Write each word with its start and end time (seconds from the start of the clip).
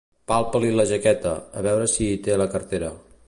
Palpa-li 0.29 0.71
la 0.77 0.85
jaqueta, 0.91 1.35
a 1.61 1.65
veure 1.69 1.91
si 1.97 2.09
hi 2.09 2.19
té 2.29 2.41
la 2.45 2.51
cartera. 2.57 2.93